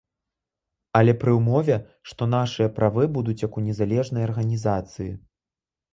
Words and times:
Але 0.99 1.13
пры 1.23 1.31
ўмове, 1.39 1.77
што 2.11 2.29
нашыя 2.35 2.73
правы 2.79 3.03
будуць 3.19 3.39
як 3.47 3.53
у 3.61 3.65
незалежнай 3.67 4.23
арганізацыі. 4.29 5.11